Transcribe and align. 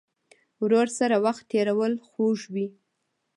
ورور 0.63 0.87
سره 0.99 1.15
وخت 1.25 1.43
تېرول 1.51 1.93
خوږ 2.07 2.39
وي. 2.53 2.67